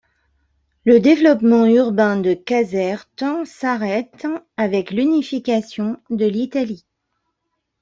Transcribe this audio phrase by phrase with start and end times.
[0.83, 4.25] Le développement urbain de Caserte s'arrête
[4.57, 6.87] avec l'unification de l'Italie.